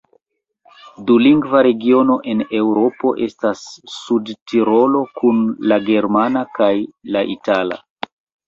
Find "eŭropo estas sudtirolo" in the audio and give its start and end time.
2.61-5.05